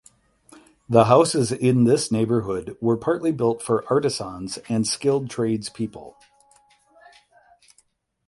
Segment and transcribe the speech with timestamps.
[0.89, 6.17] The houses in this neighborhood were partly built for artisans and skilled tradespeople.